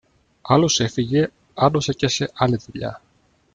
[0.41, 3.01] Άλλος έφυγε, άλλος έπιασε άλλη δουλειά.